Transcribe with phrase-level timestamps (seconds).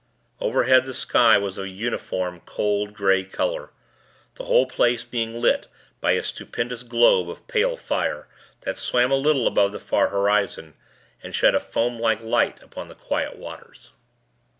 [0.39, 3.69] Overhead, the sky was of a uniform cold grey color
[4.33, 5.67] the whole place being lit
[5.99, 8.27] by a stupendous globe of pale fire,
[8.61, 10.73] that swam a little above the far horizon,
[11.21, 13.91] and shed a foamlike light above the quiet waters.